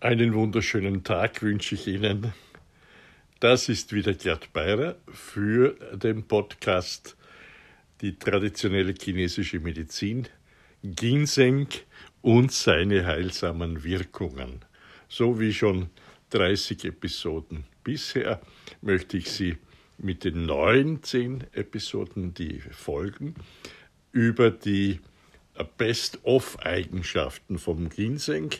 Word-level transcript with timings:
Einen 0.00 0.34
wunderschönen 0.34 1.04
Tag 1.04 1.40
wünsche 1.40 1.74
ich 1.74 1.86
Ihnen. 1.86 2.34
Das 3.40 3.70
ist 3.70 3.94
wieder 3.94 4.12
Gerd 4.12 4.52
Beirer 4.52 4.96
für 5.10 5.74
den 5.96 6.28
Podcast 6.28 7.16
Die 8.02 8.18
traditionelle 8.18 8.92
chinesische 8.92 9.58
Medizin, 9.58 10.28
Ginseng 10.82 11.68
und 12.20 12.52
seine 12.52 13.06
heilsamen 13.06 13.84
Wirkungen. 13.84 14.66
So 15.08 15.40
wie 15.40 15.54
schon 15.54 15.88
30 16.28 16.84
Episoden 16.84 17.64
bisher 17.82 18.42
möchte 18.82 19.16
ich 19.16 19.30
Sie 19.30 19.56
mit 19.96 20.24
den 20.24 20.44
neuen 20.44 21.02
10 21.02 21.44
Episoden, 21.52 22.34
die 22.34 22.60
folgen, 22.60 23.34
über 24.12 24.50
die 24.50 25.00
Best-of-Eigenschaften 25.78 27.58
vom 27.58 27.88
Ginseng 27.88 28.50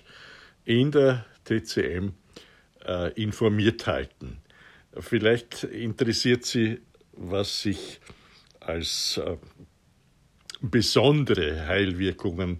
in 0.67 0.91
der 0.91 1.25
TCM 1.45 2.11
äh, 2.85 3.13
informiert 3.15 3.87
halten. 3.87 4.39
Vielleicht 4.99 5.65
interessiert 5.65 6.45
Sie, 6.45 6.81
was 7.13 7.63
sich 7.63 8.01
als 8.61 9.19
äh, 9.19 9.37
besondere 10.61 11.67
Heilwirkungen 11.67 12.59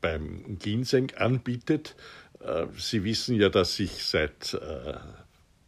beim 0.00 0.58
Ginseng 0.58 1.12
anbietet. 1.16 1.94
Äh, 2.40 2.66
Sie 2.76 3.04
wissen 3.04 3.36
ja, 3.36 3.48
dass 3.48 3.78
ich 3.78 4.04
seit 4.04 4.54
äh, 4.54 4.94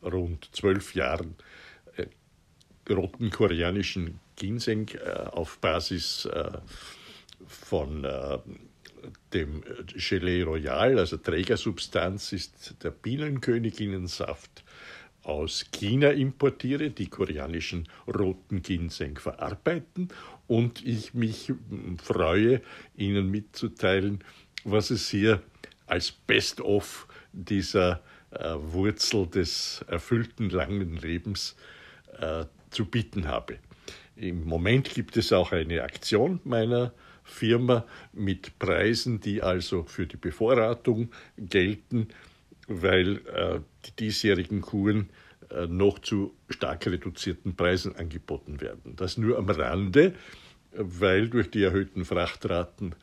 rund 0.03 0.49
zwölf 0.53 0.95
Jahren 0.95 1.37
äh, 1.97 2.07
roten 2.93 3.31
koreanischen 3.31 4.19
Ginseng 4.37 4.89
äh, 4.89 5.11
auf 5.11 5.59
Basis 5.59 6.29
von 7.47 8.05
dem 9.33 9.63
Gelee 9.97 10.43
Royal, 10.43 10.99
also 10.99 11.17
Trägersubstanz, 11.17 12.33
ist 12.33 12.77
der 12.83 12.91
Bienenköniginnensaft 12.91 14.65
aus 15.23 15.67
China 15.71 16.11
importiere, 16.11 16.91
die 16.91 17.09
koreanischen 17.09 17.89
roten 18.07 18.63
Ginseng 18.63 19.19
verarbeiten 19.19 20.09
und 20.47 20.85
ich 20.85 21.15
mich 21.15 21.53
freue, 22.03 22.63
Ihnen 22.97 23.31
mitzuteilen, 23.31 24.25
was 24.65 24.91
es 24.91 25.09
hier 25.11 25.43
als 25.87 26.11
Best-of 26.13 27.07
dieser 27.33 28.03
äh, 28.31 28.55
Wurzel 28.57 29.27
des 29.27 29.85
erfüllten 29.89 30.51
langen 30.51 30.97
Lebens 30.97 31.57
äh, 32.19 32.45
zu 32.71 32.85
bieten 32.87 33.29
habe. 33.29 33.59
Im 34.17 34.45
Moment 34.45 34.95
gibt 34.95 35.17
es 35.17 35.33
auch 35.33 35.53
eine 35.53 35.83
Aktion 35.83 36.41
meiner 36.45 36.93
Firma 37.31 37.87
mit 38.13 38.59
Preisen, 38.59 39.21
die 39.21 39.43
also 39.43 39.85
für 39.85 40.07
die 40.07 40.17
Bevorratung 40.17 41.11
gelten, 41.39 42.09
weil 42.67 43.19
äh, 43.27 43.61
die 43.87 43.97
diesjährigen 43.97 44.61
Kuren 44.61 45.11
äh, 45.51 45.67
noch 45.67 45.99
zu 45.99 46.35
stark 46.49 46.87
reduzierten 46.87 47.57
Preisen 47.57 47.97
angeboten 47.97 48.61
werden. 48.61 48.95
Das 48.97 49.17
nur 49.17 49.39
am 49.39 49.49
Rande, 49.49 50.15
weil 50.73 51.29
durch 51.29 51.51
die 51.51 51.63
erhöhten 51.63 52.05
Frachtraten 52.05 52.95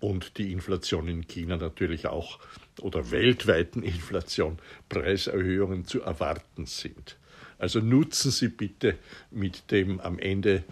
und 0.00 0.36
die 0.36 0.52
Inflation 0.52 1.08
in 1.08 1.26
China 1.26 1.56
natürlich 1.56 2.06
auch 2.06 2.38
oder 2.80 3.10
weltweiten 3.10 3.82
Inflation 3.82 4.58
Preiserhöhungen 4.88 5.86
zu 5.86 6.02
erwarten 6.02 6.66
sind. 6.66 7.16
Also 7.58 7.80
nutzen 7.80 8.30
Sie 8.30 8.48
bitte 8.48 8.98
mit 9.30 9.70
dem 9.70 10.00
am 10.00 10.18
Ende 10.18 10.64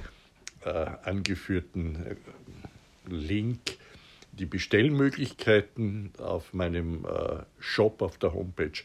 äh, 0.64 0.68
angeführten 0.68 1.96
äh, 1.96 2.16
Link 3.14 3.78
die 4.32 4.46
Bestellmöglichkeiten 4.46 6.12
auf 6.18 6.54
meinem 6.54 7.04
äh, 7.04 7.42
Shop 7.58 8.02
auf 8.02 8.18
der 8.18 8.32
Homepage 8.32 8.82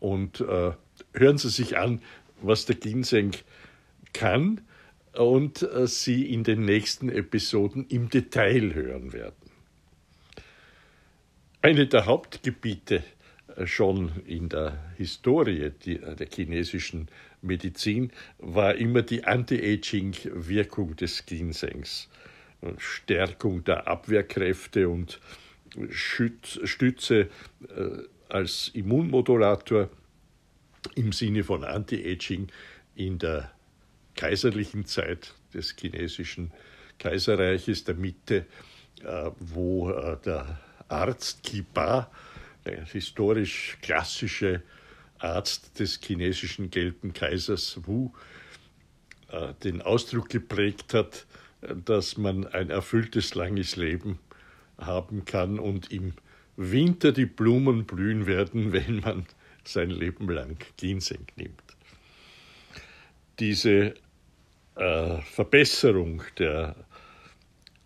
und 0.00 0.40
äh, 0.40 0.72
hören 1.14 1.38
Sie 1.38 1.48
sich 1.48 1.78
an, 1.78 2.02
was 2.42 2.66
der 2.66 2.76
Ginseng 2.76 3.32
kann 4.12 4.60
und 5.14 5.62
äh, 5.62 5.86
Sie 5.86 6.30
in 6.32 6.44
den 6.44 6.64
nächsten 6.64 7.08
Episoden 7.08 7.86
im 7.88 8.10
Detail 8.10 8.74
hören 8.74 9.12
werden. 9.12 9.50
Eine 11.62 11.86
der 11.86 12.06
Hauptgebiete 12.06 13.02
schon 13.64 14.12
in 14.26 14.50
der 14.50 14.78
Historie 14.96 15.70
der 15.70 16.28
chinesischen 16.32 17.08
Medizin 17.40 18.12
war 18.38 18.74
immer 18.74 19.02
die 19.02 19.24
Anti-Aging-Wirkung 19.24 20.96
des 20.96 21.24
Ginsengs. 21.24 22.08
Stärkung 22.78 23.64
der 23.64 23.86
Abwehrkräfte 23.86 24.88
und 24.88 25.20
Stütze 25.90 27.20
äh, 27.20 27.28
als 28.28 28.70
Immunmodulator 28.74 29.90
im 30.94 31.12
Sinne 31.12 31.44
von 31.44 31.64
Anti-Aging 31.64 32.48
in 32.94 33.18
der 33.18 33.50
kaiserlichen 34.14 34.86
Zeit 34.86 35.34
des 35.52 35.74
chinesischen 35.78 36.52
Kaiserreiches, 36.98 37.84
der 37.84 37.94
Mitte, 37.94 38.46
äh, 39.04 39.30
wo 39.38 39.90
äh, 39.90 40.16
der 40.24 40.60
Arzt 40.88 41.42
Kiba, 41.42 42.10
der 42.64 42.84
historisch 42.84 43.76
klassische 43.82 44.62
Arzt 45.18 45.78
des 45.78 46.00
chinesischen 46.02 46.70
gelben 46.70 47.12
Kaisers 47.12 47.80
Wu, 47.86 48.12
den 49.64 49.82
Ausdruck 49.82 50.28
geprägt 50.28 50.94
hat, 50.94 51.26
dass 51.84 52.16
man 52.16 52.46
ein 52.46 52.70
erfülltes, 52.70 53.34
langes 53.34 53.76
Leben 53.76 54.18
haben 54.78 55.24
kann 55.24 55.58
und 55.58 55.90
im 55.92 56.14
Winter 56.56 57.12
die 57.12 57.26
Blumen 57.26 57.84
blühen 57.84 58.26
werden, 58.26 58.72
wenn 58.72 59.00
man 59.00 59.26
sein 59.64 59.90
Leben 59.90 60.28
lang 60.28 60.56
Ginseng 60.76 61.26
nimmt. 61.36 61.62
Diese 63.38 63.94
äh, 64.76 65.20
Verbesserung 65.22 66.22
der 66.38 66.76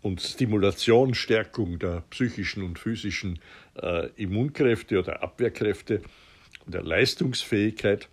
und 0.01 0.19
Stimulation, 0.19 1.13
Stärkung 1.13 1.77
der 1.77 2.03
psychischen 2.09 2.63
und 2.63 2.79
physischen 2.79 3.39
äh, 3.75 4.09
Immunkräfte 4.15 4.99
oder 4.99 5.21
Abwehrkräfte, 5.21 6.01
der 6.65 6.81
Leistungsfähigkeit, 6.81 8.09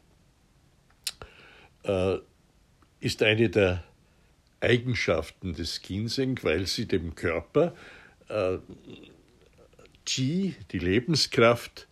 äh, 1.84 2.16
ist 3.00 3.22
eine 3.22 3.48
der 3.48 3.84
Eigenschaften 4.60 5.54
des 5.54 5.82
Ginseng, 5.82 6.38
weil 6.42 6.66
sie 6.66 6.86
dem 6.86 7.14
Körper 7.14 7.74
äh, 8.28 8.58
Qi, 10.04 10.54
die 10.72 10.78
Lebenskraft, 10.78 11.86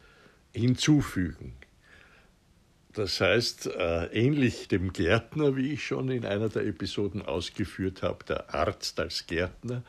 hinzufügen. 0.52 1.52
Das 2.92 3.20
heißt, 3.20 3.66
äh, 3.66 4.06
ähnlich 4.06 4.68
dem 4.68 4.92
Gärtner, 4.92 5.54
wie 5.54 5.72
ich 5.72 5.84
schon 5.84 6.10
in 6.10 6.24
einer 6.24 6.48
der 6.48 6.64
Episoden 6.64 7.20
ausgeführt 7.20 8.02
habe, 8.02 8.24
der 8.24 8.54
Arzt 8.54 8.98
als 8.98 9.26
Gärtner, 9.26 9.82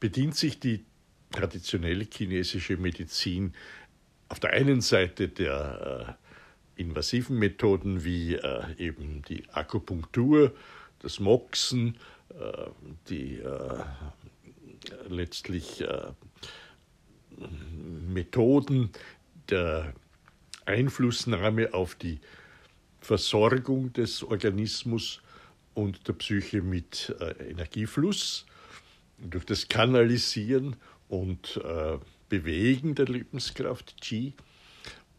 bedient 0.00 0.34
sich 0.36 0.58
die 0.58 0.84
traditionelle 1.32 2.06
chinesische 2.10 2.78
Medizin 2.78 3.52
auf 4.30 4.40
der 4.40 4.54
einen 4.54 4.80
Seite 4.80 5.28
der 5.28 6.16
äh, 6.76 6.80
invasiven 6.80 7.38
Methoden 7.38 8.04
wie 8.04 8.36
äh, 8.36 8.62
eben 8.78 9.22
die 9.28 9.46
Akupunktur, 9.50 10.54
das 11.00 11.18
Moxen, 11.18 11.96
äh, 12.30 12.70
die 13.08 13.38
äh, 13.38 13.84
letztlich 15.08 15.80
äh, 15.80 16.12
Methoden 18.08 18.90
der 19.48 19.92
Einflussnahme 20.66 21.74
auf 21.74 21.94
die 21.96 22.20
Versorgung 23.00 23.92
des 23.92 24.22
Organismus 24.22 25.20
und 25.74 26.06
der 26.06 26.12
Psyche 26.12 26.60
mit 26.60 27.14
Energiefluss 27.40 28.44
durch 29.18 29.46
das 29.46 29.68
Kanalisieren 29.68 30.76
und 31.08 31.58
Bewegen 32.28 32.94
der 32.94 33.06
Lebenskraft 33.06 34.00
Qi. 34.02 34.34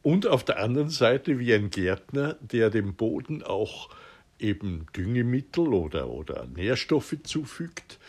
Und 0.03 0.27
auf 0.27 0.45
der 0.45 0.59
anderen 0.59 0.89
Seite 0.89 1.39
wie 1.39 1.53
ein 1.53 1.71
Gärtner, 1.71 2.37
der 2.39 2.69
dem 2.69 2.93
Boden 2.93 3.41
auch 3.41 3.89
eben 4.41 4.87
Düngemittel 4.95 5.73
oder, 5.73 6.09
oder 6.09 6.47
Nährstoffe 6.47 7.15
zufügt. 7.23 7.99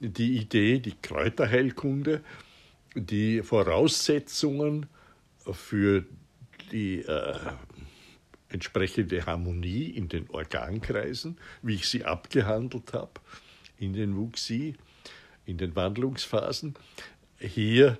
Die 0.00 0.36
Idee, 0.36 0.78
die 0.78 0.94
Kräuterheilkunde, 1.00 2.22
die 2.94 3.42
Voraussetzungen 3.42 4.86
für 5.52 6.04
die 6.72 7.00
äh, 7.02 7.38
entsprechende 8.48 9.24
Harmonie 9.24 9.90
in 9.90 10.08
den 10.08 10.28
Organkreisen, 10.30 11.38
wie 11.62 11.74
ich 11.74 11.88
sie 11.88 12.04
abgehandelt 12.04 12.92
habe, 12.92 13.12
in 13.78 13.92
den 13.92 14.16
Wuxi, 14.16 14.74
in 15.44 15.58
den 15.58 15.76
Wandlungsphasen, 15.76 16.74
hier 17.38 17.98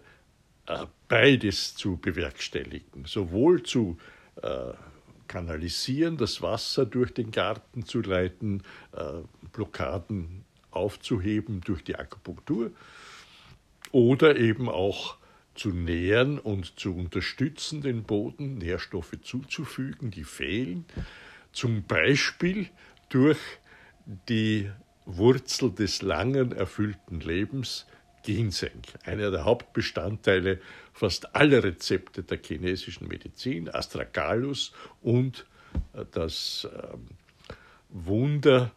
äh, 0.67 0.87
beides 1.09 1.75
zu 1.75 1.97
bewerkstelligen, 1.97 3.05
sowohl 3.05 3.63
zu 3.63 3.99
äh, 4.43 4.73
kanalisieren, 5.29 6.17
das 6.17 6.43
Wasser 6.43 6.87
durch 6.87 7.13
den 7.13 7.31
Garten 7.31 7.85
zu 7.85 8.01
leiten, 8.01 8.63
äh, 8.93 9.23
Blockaden 9.53 10.45
aufzuheben 10.71 11.61
durch 11.63 11.83
die 11.83 11.97
Akupunktur 11.97 12.71
oder 13.93 14.37
eben 14.37 14.69
auch 14.69 15.17
zu 15.55 15.71
nähren 15.71 16.39
und 16.39 16.79
zu 16.79 16.95
unterstützen, 16.95 17.81
den 17.81 18.03
Boden 18.03 18.59
Nährstoffe 18.59 19.17
zuzufügen, 19.23 20.11
die 20.11 20.25
fehlen, 20.25 20.85
zum 21.53 21.83
Beispiel 21.85 22.69
durch 23.09 23.39
die 24.29 24.71
Wurzel 25.07 25.71
des 25.71 26.03
langen 26.03 26.53
erfüllten 26.53 27.21
Lebens, 27.21 27.87
Ginseng, 28.27 28.83
einer 29.05 29.31
der 29.31 29.45
Hauptbestandteile 29.45 30.61
fast 30.93 31.37
aller 31.37 31.63
Rezepte 31.63 32.25
der 32.25 32.39
chinesischen 32.43 33.07
Medizin, 33.07 33.69
Astragalus 33.73 34.73
und 35.01 35.47
äh, 35.95 36.05
das 36.11 36.67
ähm, 36.75 37.07
Wunder 37.89 38.73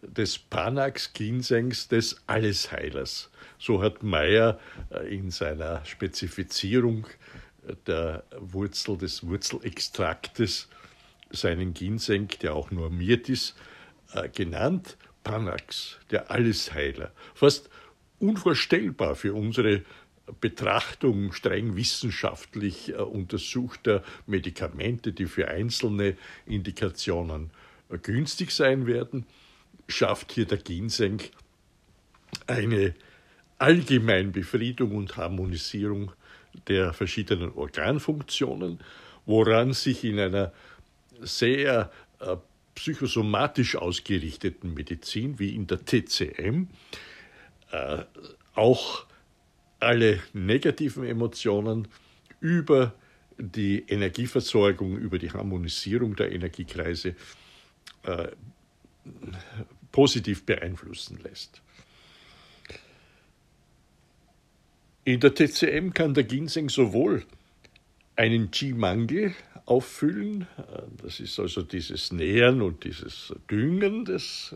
des 0.00 0.38
Panax 0.38 1.12
Ginsengs 1.12 1.88
des 1.88 2.22
Allesheilers. 2.26 3.30
So 3.58 3.82
hat 3.82 4.02
Meyer 4.02 4.58
äh, 4.90 5.14
in 5.14 5.30
seiner 5.30 5.84
Spezifizierung 5.84 7.06
äh, 7.68 7.74
der 7.86 8.24
Wurzel 8.38 8.96
des 8.96 9.26
Wurzelextraktes 9.26 10.70
seinen 11.30 11.74
Ginseng, 11.74 12.28
der 12.40 12.54
auch 12.54 12.70
normiert 12.70 13.28
ist, 13.28 13.54
genannt. 14.32 14.96
Panax, 15.24 15.98
der 16.10 16.30
Allesheiler. 16.30 17.10
Fast 17.34 17.70
unvorstellbar 18.18 19.14
für 19.14 19.34
unsere 19.34 19.82
Betrachtung 20.40 21.32
streng 21.32 21.76
wissenschaftlich 21.76 22.90
äh, 22.90 22.94
untersuchter 22.94 24.02
Medikamente, 24.26 25.12
die 25.12 25.26
für 25.26 25.48
einzelne 25.48 26.16
Indikationen 26.46 27.50
äh, 27.90 27.98
günstig 27.98 28.50
sein 28.50 28.86
werden, 28.86 29.26
schafft 29.86 30.32
hier 30.32 30.46
der 30.46 30.58
Ginseng 30.58 31.20
eine 32.46 32.94
Allgemeinbefriedung 33.58 34.96
und 34.96 35.16
Harmonisierung 35.16 36.12
der 36.68 36.92
verschiedenen 36.92 37.52
Organfunktionen, 37.52 38.80
woran 39.26 39.72
sich 39.72 40.04
in 40.04 40.18
einer 40.18 40.52
sehr 41.20 41.90
äh, 42.20 42.36
psychosomatisch 42.74 43.76
ausgerichteten 43.76 44.74
Medizin 44.74 45.38
wie 45.38 45.54
in 45.54 45.66
der 45.66 45.84
TCM 45.84 46.68
äh, 47.74 48.04
auch 48.54 49.04
alle 49.80 50.22
negativen 50.32 51.04
Emotionen 51.04 51.88
über 52.40 52.94
die 53.36 53.84
Energieversorgung, 53.88 54.96
über 54.96 55.18
die 55.18 55.32
Harmonisierung 55.32 56.14
der 56.14 56.30
Energiekreise 56.30 57.16
äh, 58.04 58.28
positiv 59.90 60.46
beeinflussen 60.46 61.18
lässt. 61.24 61.62
In 65.04 65.18
der 65.18 65.34
TCM 65.34 65.90
kann 65.92 66.14
der 66.14 66.24
Ginseng 66.24 66.68
sowohl 66.68 67.24
einen 68.14 68.52
Qi-Mangel 68.52 69.34
auffüllen, 69.66 70.42
äh, 70.58 70.82
das 71.02 71.18
ist 71.18 71.40
also 71.40 71.62
dieses 71.62 72.12
Nähren 72.12 72.62
und 72.62 72.84
dieses 72.84 73.34
Düngen 73.50 74.04
des 74.04 74.54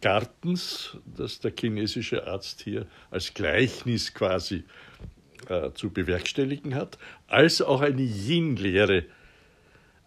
Gartens, 0.00 0.96
das 1.04 1.40
der 1.40 1.52
chinesische 1.58 2.26
Arzt 2.26 2.62
hier 2.62 2.86
als 3.10 3.34
Gleichnis 3.34 4.14
quasi 4.14 4.64
äh, 5.48 5.72
zu 5.72 5.90
bewerkstelligen 5.90 6.74
hat, 6.74 6.98
als 7.26 7.62
auch 7.62 7.80
eine 7.80 8.02
Yin-Lehre 8.02 9.04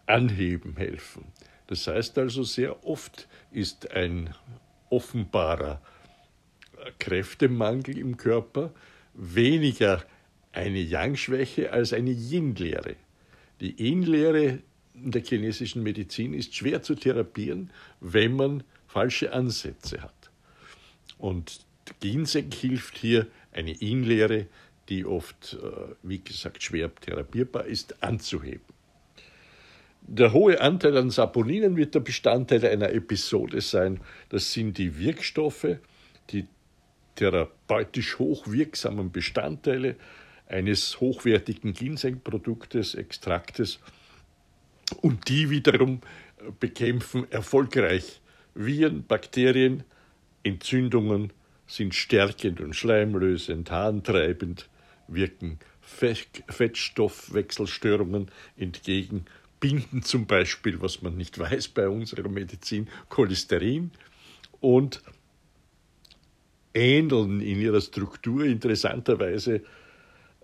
anheben 0.06 0.76
helfen. 0.76 1.24
Das 1.66 1.86
heißt 1.86 2.18
also, 2.18 2.42
sehr 2.42 2.84
oft 2.84 3.28
ist 3.50 3.90
ein 3.92 4.34
offenbarer 4.90 5.80
Kräftemangel 6.98 7.98
im 7.98 8.16
Körper 8.16 8.72
weniger 9.14 10.02
eine 10.52 10.80
Yang-Schwäche 10.80 11.72
als 11.72 11.92
eine 11.92 12.10
Yin-Lehre. 12.10 12.96
Die 13.60 13.74
Yin-Lehre 13.78 14.58
in 14.94 15.10
der 15.10 15.22
chinesischen 15.22 15.82
Medizin 15.82 16.34
ist 16.34 16.54
schwer 16.54 16.82
zu 16.82 16.94
therapieren, 16.94 17.70
wenn 18.00 18.36
man 18.36 18.64
falsche 18.92 19.32
Ansätze 19.32 20.02
hat. 20.02 20.30
Und 21.18 21.60
Ginseng 22.00 22.50
hilft 22.52 22.98
hier, 22.98 23.26
eine 23.52 23.72
Inlehre, 23.72 24.46
die 24.88 25.04
oft, 25.04 25.58
äh, 25.62 25.94
wie 26.02 26.18
gesagt, 26.18 26.62
schwer 26.62 26.94
therapierbar 26.94 27.66
ist, 27.66 28.02
anzuheben. 28.02 28.72
Der 30.02 30.32
hohe 30.32 30.60
Anteil 30.60 30.96
an 30.96 31.10
Saponinen 31.10 31.76
wird 31.76 31.94
der 31.94 32.00
Bestandteil 32.00 32.66
einer 32.66 32.90
Episode 32.90 33.60
sein. 33.60 34.00
Das 34.30 34.52
sind 34.52 34.78
die 34.78 34.98
Wirkstoffe, 34.98 35.76
die 36.30 36.46
therapeutisch 37.14 38.18
hochwirksamen 38.18 39.12
Bestandteile 39.12 39.96
eines 40.48 41.00
hochwertigen 41.00 41.72
Ginsengproduktes, 41.72 42.94
Extraktes 42.94 43.78
und 45.00 45.28
die 45.28 45.50
wiederum 45.50 46.00
bekämpfen 46.58 47.30
erfolgreich 47.30 48.21
Viren, 48.54 49.06
Bakterien, 49.06 49.84
Entzündungen 50.42 51.32
sind 51.66 51.94
stärkend 51.94 52.60
und 52.60 52.74
schleimlösend, 52.74 53.70
harntreibend, 53.70 54.68
wirken 55.08 55.58
Fettstoffwechselstörungen 55.80 58.30
entgegen, 58.56 59.24
binden 59.60 60.02
zum 60.02 60.26
Beispiel, 60.26 60.82
was 60.82 61.02
man 61.02 61.16
nicht 61.16 61.38
weiß 61.38 61.68
bei 61.68 61.88
unserer 61.88 62.28
Medizin, 62.28 62.88
Cholesterin 63.08 63.92
und 64.60 65.00
ähneln 66.74 67.40
in 67.40 67.60
ihrer 67.60 67.80
Struktur 67.80 68.44
interessanterweise 68.44 69.62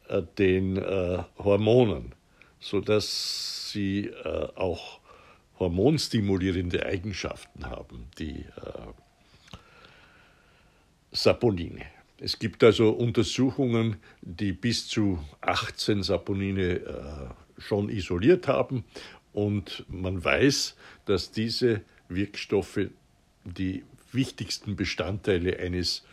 äh, 0.08 0.22
den 0.38 0.76
äh, 0.76 1.24
Hormonen, 1.38 2.14
sodass 2.60 3.72
sie 3.72 4.06
äh, 4.06 4.48
auch 4.54 5.00
hormonstimulierende 5.58 6.86
Eigenschaften 6.86 7.66
haben, 7.66 8.06
die 8.18 8.40
äh, 8.40 8.92
Saponine. 11.12 11.84
Es 12.20 12.38
gibt 12.38 12.64
also 12.64 12.90
Untersuchungen, 12.90 13.96
die 14.22 14.52
bis 14.52 14.88
zu 14.88 15.24
18 15.40 16.02
Saponine 16.02 16.80
äh, 16.80 17.60
schon 17.60 17.88
isoliert 17.88 18.48
haben 18.48 18.84
und 19.32 19.84
man 19.88 20.22
weiß, 20.24 20.76
dass 21.04 21.30
diese 21.30 21.82
Wirkstoffe 22.08 22.88
die 23.44 23.84
wichtigsten 24.12 24.76
Bestandteile 24.76 25.58
eines 25.58 26.04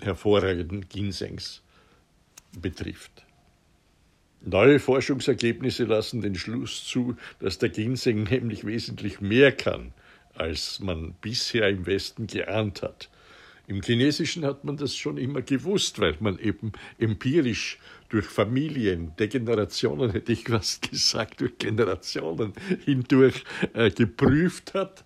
hervorragenden 0.00 0.88
Ginsengs 0.88 1.62
betrifft. 2.60 3.23
Neue 4.46 4.78
Forschungsergebnisse 4.78 5.84
lassen 5.84 6.20
den 6.20 6.34
Schluss 6.34 6.84
zu, 6.84 7.16
dass 7.38 7.58
der 7.58 7.70
Ginseng 7.70 8.24
nämlich 8.24 8.66
wesentlich 8.66 9.22
mehr 9.22 9.52
kann, 9.52 9.92
als 10.34 10.80
man 10.80 11.14
bisher 11.22 11.70
im 11.70 11.86
Westen 11.86 12.26
geahnt 12.26 12.82
hat. 12.82 13.08
Im 13.66 13.80
Chinesischen 13.80 14.44
hat 14.44 14.64
man 14.64 14.76
das 14.76 14.94
schon 14.94 15.16
immer 15.16 15.40
gewusst, 15.40 15.98
weil 15.98 16.16
man 16.20 16.38
eben 16.38 16.72
empirisch 16.98 17.78
durch 18.10 18.26
Familien, 18.26 19.16
Degenerationen 19.18 20.10
hätte 20.10 20.32
ich 20.32 20.50
was 20.50 20.82
gesagt, 20.82 21.40
durch 21.40 21.56
Generationen 21.56 22.52
hindurch 22.84 23.44
äh, 23.72 23.90
geprüft 23.90 24.74
hat, 24.74 25.04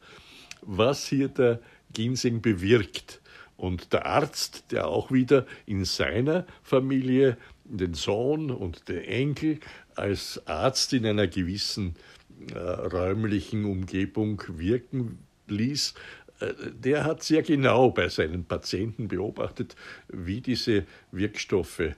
was 0.63 1.07
hier 1.07 1.29
der 1.29 1.61
Ginseng 1.95 2.43
bewirkt. 2.43 3.21
Und 3.57 3.93
der 3.93 4.07
Arzt, 4.07 4.71
der 4.73 4.89
auch 4.89 5.13
wieder 5.13 5.47
in 5.67 5.85
seiner 5.85 6.45
Familie 6.63 7.37
den 7.69 7.95
Sohn 7.95 8.51
und 8.51 8.89
den 8.89 9.05
Enkel 9.05 9.61
als 9.95 10.47
Arzt 10.47 10.93
in 10.93 11.07
einer 11.07 11.27
gewissen 11.27 11.97
äh, 12.55 12.59
räumlichen 12.59 13.65
Umgebung 13.65 14.43
wirken 14.49 15.19
ließ, 15.49 15.95
äh, 16.41 16.53
der 16.73 17.05
hat 17.05 17.23
sehr 17.23 17.43
genau 17.43 17.91
bei 17.91 18.09
seinen 18.09 18.45
Patienten 18.45 19.09
beobachtet, 19.09 19.77
wie 20.09 20.41
diese 20.41 20.87
Wirkstoffe 21.11 21.81
äh, 21.81 21.95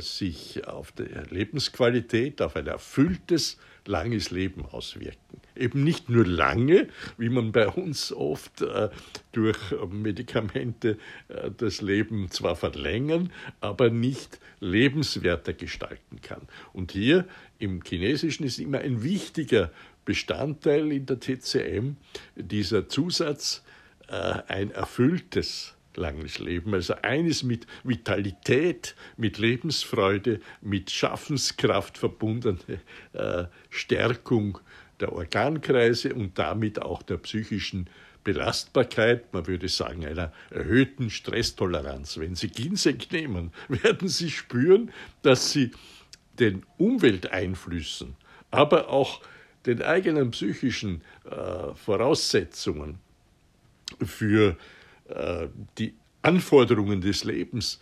sich 0.00 0.66
auf 0.66 0.92
die 0.92 1.04
Lebensqualität, 1.30 2.42
auf 2.42 2.56
ein 2.56 2.66
erfülltes, 2.66 3.58
langes 3.88 4.30
Leben 4.30 4.64
auswirken. 4.66 5.40
Eben 5.56 5.82
nicht 5.82 6.08
nur 6.08 6.26
lange, 6.26 6.88
wie 7.16 7.30
man 7.30 7.52
bei 7.52 7.68
uns 7.68 8.12
oft 8.12 8.60
äh, 8.62 8.90
durch 9.32 9.58
Medikamente 9.90 10.98
äh, 11.28 11.50
das 11.56 11.80
Leben 11.80 12.30
zwar 12.30 12.54
verlängern, 12.54 13.32
aber 13.60 13.90
nicht 13.90 14.38
lebenswerter 14.60 15.54
gestalten 15.54 16.20
kann. 16.20 16.42
Und 16.72 16.92
hier 16.92 17.26
im 17.58 17.82
Chinesischen 17.82 18.44
ist 18.44 18.58
immer 18.58 18.78
ein 18.78 19.02
wichtiger 19.02 19.72
Bestandteil 20.04 20.92
in 20.92 21.06
der 21.06 21.18
TCM 21.18 21.96
dieser 22.36 22.88
Zusatz, 22.88 23.64
äh, 24.08 24.12
ein 24.12 24.70
erfülltes 24.70 25.77
langes 25.98 26.38
Leben. 26.38 26.74
Also 26.74 26.94
eines 27.02 27.42
mit 27.42 27.66
Vitalität, 27.84 28.94
mit 29.16 29.38
Lebensfreude, 29.38 30.40
mit 30.60 30.90
Schaffenskraft 30.90 31.98
verbundene 31.98 32.58
äh, 33.12 33.44
Stärkung 33.70 34.58
der 35.00 35.12
Organkreise 35.12 36.14
und 36.14 36.38
damit 36.38 36.80
auch 36.80 37.02
der 37.02 37.18
psychischen 37.18 37.88
Belastbarkeit, 38.24 39.32
man 39.32 39.46
würde 39.46 39.68
sagen 39.68 40.04
einer 40.04 40.32
erhöhten 40.50 41.08
Stresstoleranz. 41.08 42.18
Wenn 42.18 42.34
Sie 42.34 42.48
Ginseng 42.48 42.98
nehmen, 43.10 43.52
werden 43.68 44.08
Sie 44.08 44.30
spüren, 44.30 44.92
dass 45.22 45.52
Sie 45.52 45.70
den 46.38 46.64
Umwelteinflüssen, 46.76 48.16
aber 48.50 48.90
auch 48.90 49.20
den 49.66 49.82
eigenen 49.82 50.30
psychischen 50.30 51.02
äh, 51.24 51.74
Voraussetzungen 51.74 52.98
für 54.04 54.56
die 55.78 55.94
Anforderungen 56.22 57.00
des 57.00 57.24
Lebens 57.24 57.80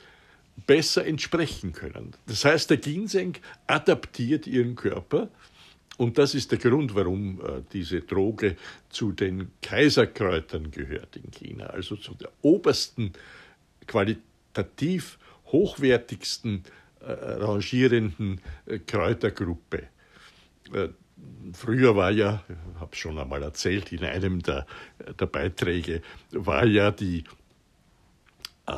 besser 0.67 1.07
entsprechen 1.07 1.73
können. 1.73 2.13
Das 2.27 2.45
heißt, 2.45 2.71
der 2.71 2.77
Ginseng 2.79 3.37
adaptiert 3.67 4.47
ihren 4.47 4.77
Körper 4.77 5.29
und 5.97 6.19
das 6.19 6.35
ist 6.35 6.53
der 6.53 6.59
Grund, 6.59 6.95
warum 6.95 7.41
äh, 7.41 7.63
diese 7.73 8.01
Droge 8.03 8.57
zu 8.91 9.13
den 9.13 9.51
Kaiserkräutern 9.63 10.71
gehört 10.71 11.17
in 11.17 11.31
China, 11.31 11.67
also 11.67 11.97
zu 11.97 12.15
der 12.15 12.31
obersten, 12.43 13.13
qualitativ 13.87 15.19
hochwertigsten 15.47 16.65
äh, 17.01 17.13
rangierenden 17.13 18.41
äh, 18.67 18.79
Kräutergruppe. 18.79 19.85
Früher 21.53 21.97
war 21.97 22.11
ja, 22.11 22.43
ich 22.49 22.81
habe 22.81 22.91
es 22.93 22.99
schon 22.99 23.19
einmal 23.19 23.43
erzählt, 23.43 23.93
in 23.93 24.05
einem 24.05 24.43
der, 24.43 24.67
der 25.19 25.27
Beiträge, 25.27 26.03
war 26.33 26.67
ja 26.67 26.91
die 26.91 27.25
äh, 28.67 28.73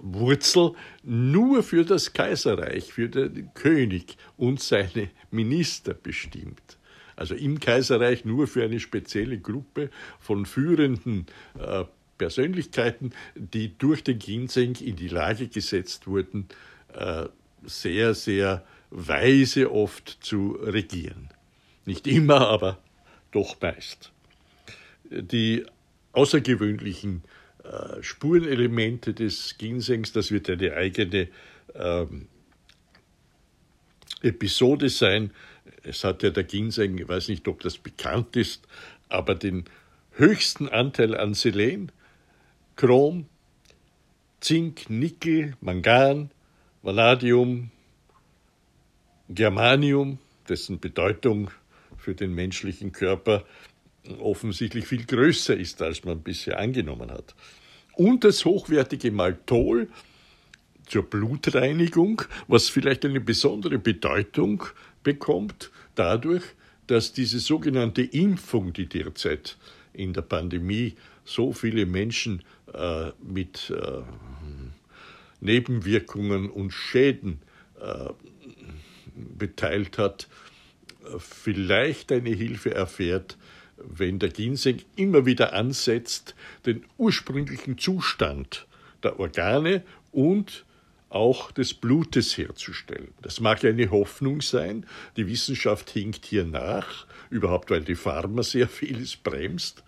Wurzel 0.00 0.72
nur 1.02 1.62
für 1.62 1.84
das 1.84 2.12
Kaiserreich, 2.12 2.92
für 2.92 3.08
den 3.08 3.54
König 3.54 4.16
und 4.36 4.60
seine 4.60 5.10
Minister 5.30 5.94
bestimmt. 5.94 6.78
Also 7.16 7.34
im 7.34 7.58
Kaiserreich 7.58 8.24
nur 8.24 8.46
für 8.46 8.64
eine 8.64 8.80
spezielle 8.80 9.38
Gruppe 9.38 9.90
von 10.20 10.46
führenden 10.46 11.26
äh, 11.58 11.84
Persönlichkeiten, 12.16 13.12
die 13.34 13.76
durch 13.78 14.04
den 14.04 14.18
Ginseng 14.18 14.74
in 14.76 14.96
die 14.96 15.08
Lage 15.08 15.48
gesetzt 15.48 16.06
wurden, 16.06 16.46
äh, 16.92 17.26
sehr, 17.64 18.14
sehr 18.14 18.64
weise 18.90 19.72
oft 19.72 20.18
zu 20.20 20.58
regieren. 20.62 21.28
Nicht 21.88 22.06
immer, 22.06 22.48
aber 22.48 22.78
doch 23.30 23.58
meist. 23.62 24.12
Die 25.04 25.64
außergewöhnlichen 26.12 27.24
äh, 27.64 28.02
Spurenelemente 28.02 29.14
des 29.14 29.56
Ginsengs, 29.56 30.12
das 30.12 30.30
wird 30.30 30.50
eine 30.50 30.74
eigene 30.74 31.28
ähm, 31.74 32.28
Episode 34.20 34.90
sein. 34.90 35.30
Es 35.82 36.04
hat 36.04 36.22
ja 36.22 36.28
der 36.28 36.44
Ginseng, 36.44 36.98
ich 36.98 37.08
weiß 37.08 37.28
nicht, 37.28 37.48
ob 37.48 37.60
das 37.62 37.78
bekannt 37.78 38.36
ist, 38.36 38.68
aber 39.08 39.34
den 39.34 39.64
höchsten 40.12 40.68
Anteil 40.68 41.16
an 41.16 41.32
Selen, 41.32 41.90
Chrom, 42.76 43.24
Zink, 44.40 44.90
Nickel, 44.90 45.54
Mangan, 45.62 46.32
Vanadium, 46.82 47.70
Germanium, 49.30 50.18
dessen 50.50 50.80
Bedeutung 50.80 51.50
für 52.08 52.14
den 52.14 52.34
menschlichen 52.34 52.90
Körper 52.90 53.44
offensichtlich 54.18 54.86
viel 54.86 55.04
größer 55.04 55.54
ist, 55.54 55.82
als 55.82 56.04
man 56.04 56.22
bisher 56.22 56.58
angenommen 56.58 57.10
hat. 57.10 57.34
Und 57.96 58.24
das 58.24 58.46
hochwertige 58.46 59.10
Maltol 59.10 59.88
zur 60.86 61.02
Blutreinigung, 61.02 62.22
was 62.46 62.70
vielleicht 62.70 63.04
eine 63.04 63.20
besondere 63.20 63.78
Bedeutung 63.78 64.64
bekommt, 65.02 65.70
dadurch, 65.96 66.44
dass 66.86 67.12
diese 67.12 67.40
sogenannte 67.40 68.00
Impfung, 68.00 68.72
die 68.72 68.86
derzeit 68.86 69.58
in 69.92 70.14
der 70.14 70.22
Pandemie 70.22 70.94
so 71.26 71.52
viele 71.52 71.84
Menschen 71.84 72.42
äh, 72.72 73.10
mit 73.22 73.68
äh, 73.68 74.00
Nebenwirkungen 75.42 76.48
und 76.48 76.70
Schäden 76.72 77.42
äh, 77.78 78.08
beteiligt 79.36 79.98
hat, 79.98 80.26
vielleicht 81.18 82.12
eine 82.12 82.30
Hilfe 82.30 82.74
erfährt, 82.74 83.36
wenn 83.76 84.18
der 84.18 84.30
Ginseng 84.30 84.82
immer 84.96 85.24
wieder 85.26 85.52
ansetzt, 85.52 86.34
den 86.66 86.84
ursprünglichen 86.96 87.78
Zustand 87.78 88.66
der 89.02 89.20
Organe 89.20 89.82
und 90.12 90.64
auch 91.10 91.50
des 91.52 91.74
Blutes 91.74 92.36
herzustellen. 92.36 93.14
Das 93.22 93.40
mag 93.40 93.64
eine 93.64 93.90
Hoffnung 93.90 94.42
sein. 94.42 94.84
Die 95.16 95.26
Wissenschaft 95.26 95.90
hinkt 95.90 96.26
hier 96.26 96.44
nach, 96.44 97.06
überhaupt 97.30 97.70
weil 97.70 97.82
die 97.82 97.94
Pharma 97.94 98.42
sehr 98.42 98.68
vieles 98.68 99.16
bremst, 99.16 99.82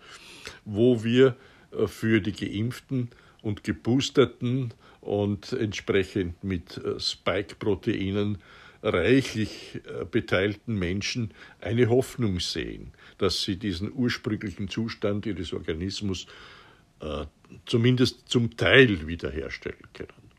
wo 0.65 1.03
wir 1.03 1.35
äh, 1.71 1.87
für 1.87 2.21
die 2.21 2.33
Geimpften 2.33 3.09
und 3.41 3.63
Geboosterten 3.63 4.73
und 5.01 5.53
entsprechend 5.53 6.43
mit 6.43 6.77
äh, 6.77 6.99
Spike-Proteinen 6.99 8.39
reichlich 8.83 9.81
äh, 9.85 10.05
beteilten 10.05 10.75
Menschen 10.75 11.33
eine 11.59 11.89
Hoffnung 11.89 12.39
sehen, 12.39 12.91
dass 13.17 13.43
sie 13.43 13.57
diesen 13.57 13.91
ursprünglichen 13.93 14.69
Zustand 14.69 15.25
ihres 15.25 15.53
Organismus 15.53 16.27
äh, 16.99 17.25
zumindest 17.65 18.27
zum 18.27 18.57
Teil 18.57 19.07
wiederherstellen 19.07 19.87
können. 19.93 20.31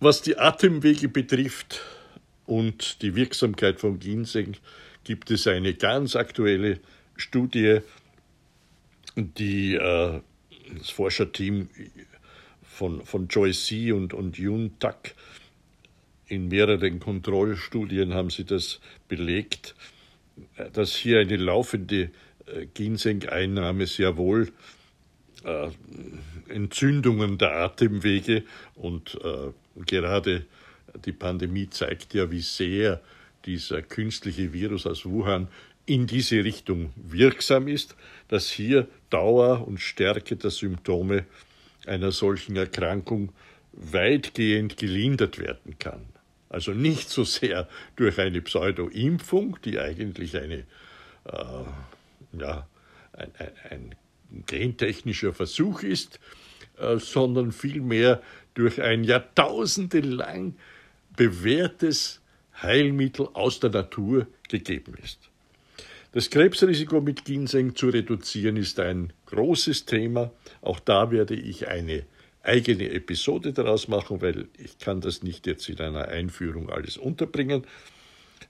Was 0.00 0.20
die 0.20 0.36
Atemwege 0.36 1.08
betrifft 1.08 1.80
und 2.46 3.00
die 3.02 3.14
Wirksamkeit 3.14 3.80
von 3.80 3.98
Ginseng, 3.98 4.56
gibt 5.04 5.30
es 5.30 5.46
eine 5.46 5.74
ganz 5.74 6.16
aktuelle 6.16 6.80
Studie, 7.16 7.80
die 9.16 9.74
äh, 9.74 10.20
das 10.76 10.90
Forscherteam 10.90 11.68
von, 12.62 13.04
von 13.04 13.28
Joyce 13.28 13.66
C. 13.66 13.92
und, 13.92 14.12
und 14.12 14.38
Yun 14.38 14.78
Tak 14.78 15.14
in 16.26 16.48
mehreren 16.48 17.00
Kontrollstudien 17.00 18.14
haben 18.14 18.30
sie 18.30 18.44
das 18.44 18.80
belegt, 19.08 19.74
dass 20.72 20.94
hier 20.94 21.20
eine 21.20 21.36
laufende 21.36 22.10
äh, 22.46 22.66
Ginseng-Einnahme 22.72 23.86
sehr 23.86 24.16
wohl 24.16 24.50
äh, 25.44 25.68
Entzündungen 26.48 27.38
der 27.38 27.56
Atemwege 27.56 28.44
und 28.74 29.18
äh, 29.22 29.52
gerade 29.86 30.46
die 31.04 31.12
Pandemie 31.12 31.68
zeigt 31.68 32.14
ja, 32.14 32.30
wie 32.30 32.40
sehr 32.40 33.00
dieser 33.44 33.82
künstliche 33.82 34.52
Virus 34.52 34.86
aus 34.86 35.04
Wuhan 35.04 35.48
in 35.86 36.06
diese 36.06 36.42
Richtung 36.44 36.92
wirksam 36.96 37.68
ist, 37.68 37.94
dass 38.28 38.50
hier 38.50 38.88
Dauer 39.10 39.66
und 39.66 39.80
Stärke 39.80 40.36
der 40.36 40.50
Symptome 40.50 41.26
einer 41.86 42.10
solchen 42.10 42.56
Erkrankung 42.56 43.32
weitgehend 43.72 44.76
gelindert 44.76 45.38
werden 45.38 45.78
kann. 45.78 46.13
Also 46.54 46.70
nicht 46.70 47.10
so 47.10 47.24
sehr 47.24 47.68
durch 47.96 48.20
eine 48.20 48.40
Pseudo-Impfung, 48.40 49.58
die 49.64 49.80
eigentlich 49.80 50.36
eine, 50.36 50.58
äh, 51.24 51.64
ja, 52.38 52.68
ein, 53.12 53.32
ein, 53.40 53.50
ein, 53.70 53.94
gentechnischer 54.46 55.32
Versuch 55.32 55.82
ist, 55.82 56.20
äh, 56.78 56.98
sondern 56.98 57.50
vielmehr 57.50 58.22
durch 58.54 58.80
ein 58.80 59.02
jahrtausendelang 59.02 60.54
bewährtes 61.16 62.20
Heilmittel 62.62 63.28
aus 63.32 63.58
der 63.58 63.70
Natur 63.70 64.28
gegeben 64.48 64.94
ist. 65.02 65.18
Das 66.12 66.30
Krebsrisiko 66.30 67.00
mit 67.00 67.24
Ginseng 67.24 67.74
zu 67.74 67.88
reduzieren 67.88 68.56
ist 68.56 68.78
ein 68.78 69.12
großes 69.26 69.86
Thema. 69.86 70.30
Auch 70.62 70.78
da 70.78 71.10
werde 71.10 71.34
ich 71.34 71.66
eine 71.66 72.04
eigene 72.44 72.90
Episode 72.90 73.52
daraus 73.52 73.88
machen, 73.88 74.20
weil 74.20 74.48
ich 74.58 74.78
kann 74.78 75.00
das 75.00 75.22
nicht 75.22 75.46
jetzt 75.46 75.68
in 75.68 75.80
einer 75.80 76.08
Einführung 76.08 76.70
alles 76.70 76.96
unterbringen, 76.96 77.66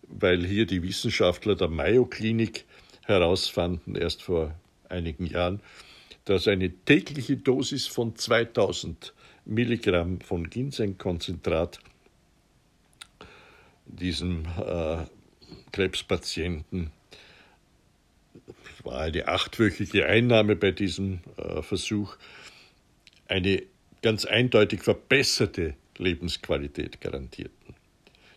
weil 0.08 0.44
hier 0.44 0.66
die 0.66 0.82
Wissenschaftler 0.82 1.54
der 1.54 1.68
Mayo 1.68 2.04
Klinik 2.04 2.64
herausfanden, 3.02 3.94
erst 3.94 4.22
vor 4.22 4.54
einigen 4.88 5.26
Jahren, 5.26 5.60
dass 6.24 6.48
eine 6.48 6.70
tägliche 6.70 7.36
Dosis 7.36 7.86
von 7.86 8.16
2000 8.16 9.14
Milligramm 9.44 10.20
von 10.20 10.48
Ginsengkonzentrat 10.48 11.78
diesem 13.86 14.46
äh, 14.66 15.04
Krebspatienten 15.72 16.90
war 18.82 19.00
eine 19.00 19.28
achtwöchige 19.28 20.06
Einnahme 20.06 20.56
bei 20.56 20.70
diesem 20.70 21.20
äh, 21.36 21.62
Versuch, 21.62 22.16
eine 23.28 23.62
ganz 24.04 24.26
eindeutig 24.26 24.82
verbesserte 24.82 25.76
Lebensqualität 25.96 27.00
garantierten. 27.00 27.74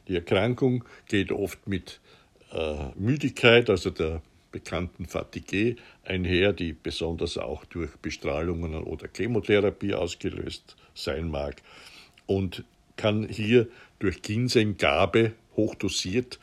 Die 0.07 0.15
Erkrankung 0.15 0.85
geht 1.09 1.33
oft 1.33 1.67
mit 1.67 1.99
äh, 2.53 2.85
Müdigkeit, 2.95 3.69
also 3.69 3.89
der 3.89 4.21
bekannten 4.53 5.07
Fatigue, 5.07 5.75
einher, 6.05 6.53
die 6.53 6.71
besonders 6.71 7.37
auch 7.37 7.65
durch 7.65 7.91
Bestrahlungen 7.97 8.75
oder 8.75 9.09
Chemotherapie 9.13 9.93
ausgelöst 9.93 10.77
sein 10.95 11.29
mag 11.29 11.61
und 12.27 12.63
kann 12.95 13.27
hier 13.27 13.67
durch 13.99 14.21
Ginsenggabe 14.21 15.33
hochdosiert 15.57 16.39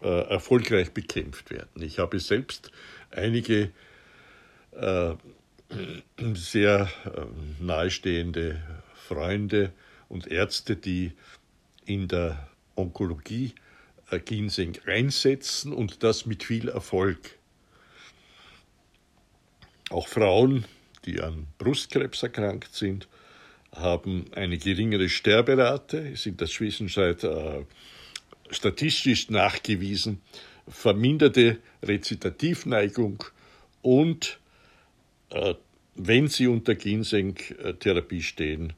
äh, 0.00 0.30
erfolgreich 0.30 0.92
bekämpft 0.92 1.50
werden. 1.50 1.82
Ich 1.82 1.98
habe 1.98 2.20
selbst 2.20 2.70
einige 3.10 3.72
äh, 4.76 5.14
sehr 6.34 6.88
äh, 7.04 7.62
nahestehende 7.62 8.62
Freunde 8.94 9.72
und 10.08 10.26
Ärzte, 10.26 10.76
die 10.76 11.12
in 11.84 12.08
der 12.08 12.48
Onkologie 12.74 13.54
äh, 14.10 14.18
Ginseng 14.18 14.78
einsetzen 14.86 15.72
und 15.72 16.02
das 16.02 16.26
mit 16.26 16.44
viel 16.44 16.68
Erfolg. 16.68 17.38
Auch 19.90 20.08
Frauen, 20.08 20.64
die 21.04 21.20
an 21.20 21.46
Brustkrebs 21.58 22.22
erkrankt 22.22 22.74
sind, 22.74 23.08
haben 23.72 24.26
eine 24.34 24.58
geringere 24.58 25.08
Sterberate, 25.08 25.98
ist 25.98 26.26
in 26.26 26.36
der 26.36 26.48
Zwischenzeit 26.48 27.24
äh, 27.24 27.64
statistisch 28.50 29.30
nachgewiesen, 29.30 30.20
verminderte 30.68 31.58
Rezitativneigung 31.82 33.24
und 33.82 34.38
äh, 35.30 35.54
wenn 35.96 36.28
sie 36.28 36.46
unter 36.46 36.74
Ginseng-Therapie 36.74 38.22
stehen, 38.22 38.72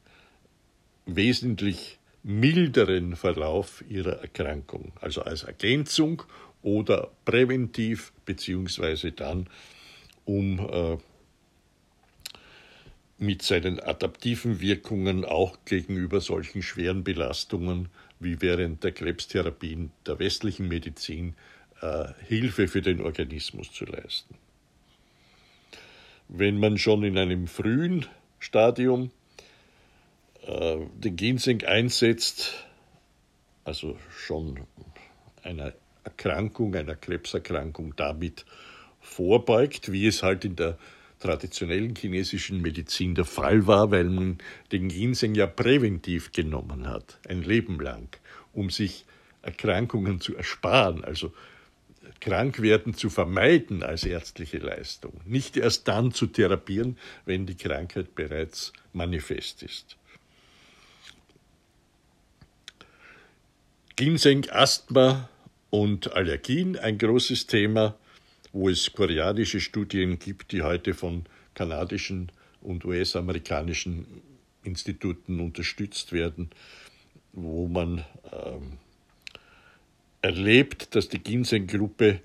wesentlich 1.07 1.99
milderen 2.23 3.17
Verlauf 3.17 3.85
ihrer 3.89 4.21
Erkrankung, 4.21 4.93
also 5.01 5.23
als 5.23 5.45
Ergänzung 5.45 6.23
oder 6.63 7.11
präventiv, 7.25 8.13
beziehungsweise 8.25 9.13
dann, 9.13 9.49
um 10.25 10.59
äh, 10.59 10.97
mit 13.19 13.43
seinen 13.43 13.81
adaptiven 13.81 14.61
Wirkungen 14.61 15.25
auch 15.25 15.59
gegenüber 15.65 16.21
solchen 16.21 16.63
schweren 16.63 17.05
Belastungen 17.05 17.89
wie 18.19 18.41
während 18.41 18.85
der 18.85 18.93
Krebstherapien 18.93 19.91
der 20.07 20.19
westlichen 20.19 20.69
Medizin 20.69 21.35
äh, 21.81 22.09
Hilfe 22.27 22.69
für 22.69 22.83
den 22.83 23.01
Organismus 23.01 23.73
zu 23.73 23.85
leisten. 23.85 24.35
Wenn 26.29 26.59
man 26.59 26.79
schon 26.79 27.05
in 27.05 27.19
einem 27.19 27.47
frühen 27.47 28.07
Stadium 28.39 29.11
äh, 30.47 30.77
den 30.95 31.17
Ginseng 31.17 31.65
einsetzt, 31.65 32.67
also 33.65 33.97
schon 34.11 34.61
einer 35.43 35.73
Erkrankung, 36.05 36.75
einer 36.75 36.97
Krebserkrankung 36.97 37.95
damit 37.97 38.45
vorbeugt, 39.01 39.93
wie 39.93 40.07
es 40.07 40.23
halt 40.23 40.45
in 40.45 40.57
der 40.57 40.79
traditionellen 41.19 41.97
chinesischen 41.97 42.61
Medizin 42.61 43.15
der 43.15 43.25
Fall 43.25 43.67
war, 43.67 43.91
weil 43.91 44.05
man 44.05 44.39
den 44.73 44.89
Ginseng 44.89 45.35
ja 45.35 45.47
präventiv 45.47 46.33
genommen 46.33 46.89
hat, 46.89 47.19
ein 47.29 47.43
Leben 47.43 47.81
lang, 47.81 48.09
um 48.53 48.71
sich 48.71 49.05
Erkrankungen 49.43 50.21
zu 50.21 50.37
ersparen, 50.37 51.05
also 51.05 51.33
Krankwerden 52.21 52.95
zu 52.95 53.11
vermeiden 53.11 53.83
als 53.83 54.05
ärztliche 54.05 54.59
Leistung, 54.59 55.21
nicht 55.25 55.57
erst 55.57 55.89
dann 55.89 56.13
zu 56.13 56.27
therapieren, 56.27 56.99
wenn 57.25 57.47
die 57.47 57.57
Krankheit 57.57 58.15
bereits 58.15 58.73
manifest 58.93 59.63
ist. 59.63 59.97
Ginseng, 63.97 64.49
Asthma 64.51 65.29
und 65.71 66.13
Allergien, 66.13 66.77
ein 66.77 66.99
großes 66.99 67.47
Thema 67.47 67.97
wo 68.57 68.71
es 68.71 68.91
koreanische 68.91 69.61
Studien 69.61 70.19
gibt, 70.19 70.51
die 70.53 70.63
heute 70.63 70.95
von 70.95 71.27
kanadischen 71.53 72.33
und 72.63 72.87
US-amerikanischen 72.87 74.07
Instituten 74.65 75.41
unterstützt 75.41 76.13
werden, 76.13 76.49
wo 77.33 77.69
man 77.69 78.03
ähm, 78.33 78.79
erlebt, 80.27 80.95
dass 80.97 81.09
die 81.09 81.21
Ginseng-Gruppe 81.21 82.21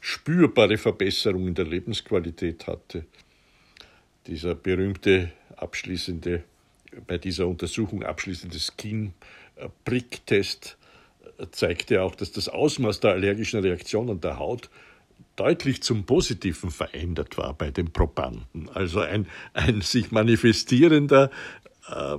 spürbare 0.00 0.76
Verbesserungen 0.76 1.54
der 1.54 1.64
Lebensqualität 1.64 2.66
hatte. 2.66 3.06
Dieser 4.26 4.54
berühmte 4.54 5.32
abschließende, 5.56 6.44
bei 7.06 7.16
dieser 7.16 7.46
Untersuchung 7.46 8.02
abschließende 8.02 8.58
Skin-Prick-Test 8.58 10.76
zeigte 11.50 12.02
auch, 12.02 12.14
dass 12.14 12.32
das 12.32 12.50
Ausmaß 12.50 13.00
der 13.00 13.12
allergischen 13.12 13.60
Reaktionen 13.60 14.20
der 14.20 14.38
Haut 14.38 14.68
deutlich 15.36 15.82
zum 15.82 16.04
Positiven 16.04 16.70
verändert 16.70 17.38
war 17.38 17.54
bei 17.54 17.70
den 17.70 17.90
Probanden. 17.92 18.68
Also 18.74 19.00
ein, 19.00 19.26
ein 19.54 19.80
sich 19.80 20.10
manifestierender, 20.10 21.30
äh, 21.88 22.18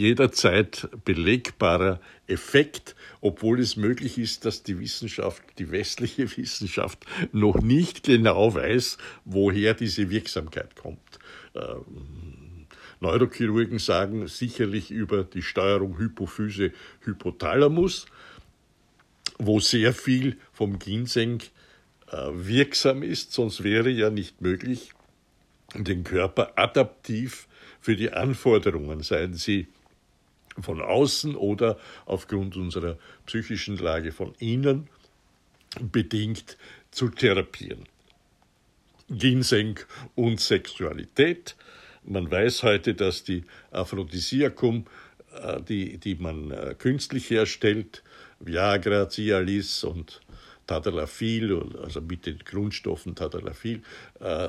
jederzeit 0.00 0.88
belegbarer 1.04 2.00
Effekt, 2.26 2.96
obwohl 3.20 3.60
es 3.60 3.76
möglich 3.76 4.18
ist, 4.18 4.46
dass 4.46 4.62
die 4.62 4.80
Wissenschaft, 4.80 5.42
die 5.58 5.70
westliche 5.70 6.30
Wissenschaft 6.36 7.04
noch 7.32 7.60
nicht 7.60 8.04
genau 8.04 8.54
weiß, 8.54 8.96
woher 9.24 9.74
diese 9.74 10.08
Wirksamkeit 10.10 10.74
kommt. 10.74 11.18
Ähm, 11.54 12.66
Neurochirurgen 13.00 13.78
sagen 13.78 14.26
sicherlich 14.26 14.90
über 14.90 15.24
die 15.24 15.42
Steuerung 15.42 15.98
Hypophyse-Hypothalamus, 15.98 18.06
wo 19.38 19.60
sehr 19.60 19.92
viel 19.94 20.38
vom 20.52 20.78
Ginseng 20.78 21.42
äh, 22.10 22.28
wirksam 22.32 23.02
ist, 23.02 23.32
sonst 23.32 23.62
wäre 23.62 23.90
ja 23.90 24.08
nicht 24.10 24.40
möglich, 24.40 24.92
den 25.74 26.04
Körper 26.04 26.52
adaptiv 26.56 27.48
für 27.80 27.96
die 27.96 28.12
Anforderungen, 28.12 29.02
seien 29.02 29.34
sie 29.34 29.66
von 30.58 30.80
außen 30.80 31.36
oder 31.36 31.78
aufgrund 32.06 32.56
unserer 32.56 32.98
psychischen 33.26 33.76
Lage 33.76 34.12
von 34.12 34.34
innen, 34.38 34.88
bedingt 35.80 36.56
zu 36.90 37.08
therapieren. 37.08 37.84
Ginseng 39.08 39.78
und 40.14 40.40
Sexualität. 40.40 41.56
Man 42.04 42.30
weiß 42.30 42.62
heute, 42.62 42.94
dass 42.94 43.24
die 43.24 43.44
Aphrodisiakum, 43.70 44.86
äh, 45.34 45.60
die, 45.62 45.98
die 45.98 46.14
man 46.14 46.50
äh, 46.50 46.74
künstlich 46.78 47.30
herstellt, 47.30 48.02
Viagra, 48.38 49.08
Cialis 49.08 49.84
und 49.84 50.20
Tadalafil, 50.66 51.76
also 51.82 52.00
mit 52.00 52.26
den 52.26 52.38
Grundstoffen 52.38 53.14
Tadalafil, 53.14 53.82
äh, 54.20 54.48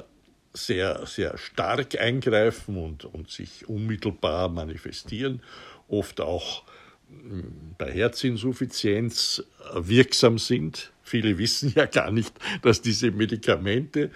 sehr, 0.54 1.06
sehr 1.06 1.38
stark 1.38 2.00
eingreifen 2.00 2.78
und, 2.78 3.06
und 3.06 3.30
sich 3.30 3.68
unmittelbar 3.68 4.50
manifestieren, 4.50 5.42
oft 5.92 6.22
auch 6.22 6.64
hm, 7.10 7.76
bei 7.78 7.92
Herzinsuffizienz 7.92 9.44
äh, 9.74 9.88
wirksam 9.88 10.38
sind. 10.38 10.92
Viele 11.04 11.38
wissen 11.38 11.74
ja 11.76 11.86
gar 11.86 12.12
nicht, 12.12 12.34
dass 12.62 12.82
diese 12.82 13.12
Medikamente, 13.12 14.12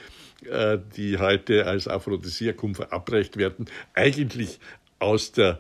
äh, 0.50 0.78
die 0.96 1.18
heute 1.18 1.66
als 1.66 1.88
Aphrodisiakum 1.88 2.76
verabreicht 2.76 3.38
werden, 3.38 3.66
eigentlich 3.94 4.60
aus 5.00 5.32
der 5.32 5.60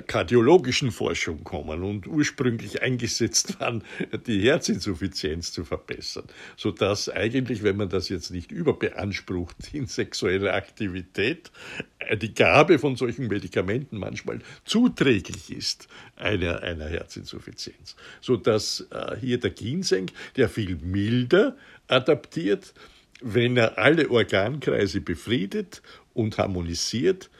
kardiologischen 0.00 0.90
Forschung 0.90 1.44
kommen 1.44 1.82
und 1.82 2.06
ursprünglich 2.06 2.82
eingesetzt 2.82 3.60
waren, 3.60 3.82
die 4.26 4.42
Herzinsuffizienz 4.42 5.52
zu 5.52 5.64
verbessern, 5.64 6.24
sodass 6.56 7.08
eigentlich, 7.08 7.62
wenn 7.62 7.76
man 7.76 7.88
das 7.88 8.08
jetzt 8.08 8.30
nicht 8.30 8.52
überbeansprucht 8.52 9.56
in 9.72 9.86
sexueller 9.86 10.54
Aktivität, 10.54 11.50
äh, 11.98 12.16
die 12.16 12.34
Gabe 12.34 12.78
von 12.78 12.96
solchen 12.96 13.28
Medikamenten 13.28 13.98
manchmal 13.98 14.40
zuträglich 14.64 15.50
ist 15.50 15.88
einer, 16.16 16.62
einer 16.62 16.86
Herzinsuffizienz, 16.86 17.96
sodass 18.20 18.86
äh, 18.90 19.16
hier 19.16 19.38
der 19.38 19.50
Ginseng, 19.50 20.10
der 20.36 20.48
viel 20.48 20.76
milder 20.76 21.56
adaptiert, 21.88 22.74
wenn 23.20 23.56
er 23.56 23.78
alle 23.78 24.10
Organkreise 24.10 25.00
befriedet 25.00 25.82
und 26.14 26.38
harmonisiert, 26.38 27.30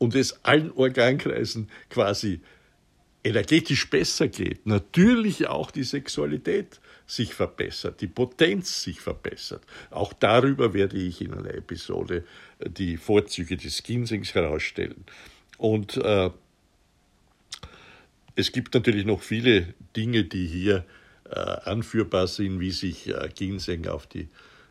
und 0.00 0.14
es 0.14 0.44
allen 0.44 0.72
Organkreisen 0.72 1.68
quasi 1.90 2.40
energetisch 3.22 3.90
besser 3.90 4.28
geht, 4.28 4.66
natürlich 4.66 5.46
auch 5.46 5.70
die 5.70 5.84
Sexualität 5.84 6.80
sich 7.06 7.34
verbessert, 7.34 8.00
die 8.00 8.06
Potenz 8.06 8.82
sich 8.82 8.98
verbessert. 8.98 9.62
Auch 9.90 10.14
darüber 10.14 10.72
werde 10.72 10.96
ich 10.96 11.20
in 11.20 11.34
einer 11.34 11.52
Episode 11.52 12.24
äh, 12.60 12.70
die 12.70 12.96
Vorzüge 12.96 13.58
des 13.58 13.82
Ginsengs 13.82 14.34
herausstellen. 14.34 15.04
Und 15.58 15.98
äh, 15.98 16.30
es 18.36 18.52
gibt 18.52 18.72
natürlich 18.72 19.04
noch 19.04 19.20
viele 19.20 19.74
Dinge, 19.94 20.24
die 20.24 20.46
hier 20.46 20.86
äh, 21.28 21.34
anführbar 21.34 22.26
sind, 22.26 22.58
wie 22.58 22.70
sich 22.70 23.08
äh, 23.08 23.28
Ginseng 23.34 23.86
auf 23.86 24.06
die 24.06 24.28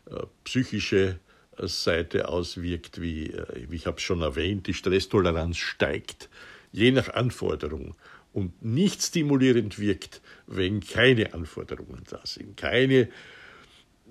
äh, 0.10 0.26
psychische 0.44 1.20
Seite 1.67 2.30
auswirkt, 2.30 3.02
wie, 3.02 3.28
äh, 3.28 3.65
wie 3.69 3.76
ich 3.76 3.88
habe 3.88 3.98
es 3.98 4.04
schon 4.04 4.22
erwähnt, 4.22 4.67
die 4.67 4.74
Stresstoleranz 4.74 5.58
steigt, 5.58 6.30
je 6.72 6.91
nach 6.91 7.10
Anforderung. 7.10 7.95
Und 8.32 8.63
nicht 8.63 9.02
stimulierend 9.02 9.80
wirkt, 9.80 10.22
wenn 10.45 10.82
keine 10.82 11.34
Anforderungen 11.34 12.04
da 12.10 12.22
sind, 12.24 12.58
keine 12.58 13.10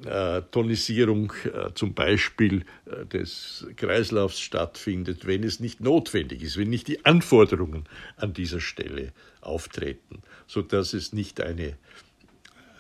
äh, 0.04 0.42
Tonisierung 0.52 1.32
äh, 1.44 1.72
zum 1.74 1.92
Beispiel 1.92 2.64
äh, 2.87 3.04
des 3.06 3.66
Kreislaufs 3.76 4.38
stattfindet, 4.38 5.26
wenn 5.26 5.42
es 5.42 5.58
nicht 5.58 5.80
notwendig 5.80 6.42
ist, 6.42 6.56
wenn 6.56 6.70
nicht 6.70 6.87
die 6.87 7.04
Anforderungen 7.04 7.84
an 8.16 8.32
dieser 8.32 8.61
Stelle 8.61 9.12
auftreten, 9.40 10.22
sodass 10.46 10.92
es 10.92 11.12
nicht 11.12 11.40
eine, 11.40 11.76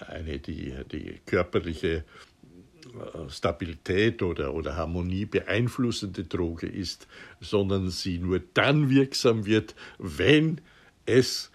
eine 0.06 0.38
die, 0.38 0.74
die 0.92 1.20
körperliche 1.26 2.04
Stabilität 3.28 4.22
oder, 4.22 4.54
oder 4.54 4.76
Harmonie 4.76 5.24
beeinflussende 5.24 6.24
Droge 6.24 6.66
ist, 6.66 7.06
sondern 7.40 7.90
sie 7.90 8.18
nur 8.18 8.40
dann 8.54 8.90
wirksam 8.90 9.46
wird, 9.46 9.74
wenn 9.98 10.60
es 11.06 11.50